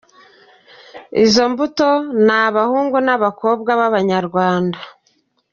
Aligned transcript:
Izo 1.23 1.43
mbuto 1.51 1.89
ni 2.25 2.35
abahungu 2.45 2.97
n’abakobwa 3.05 3.71
b’abanyarwanda. 3.79 4.79